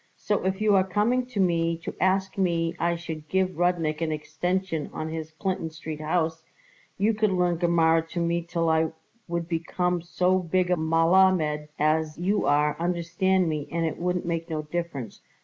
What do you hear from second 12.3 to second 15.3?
are, understand me, and it wouldn't make no difference.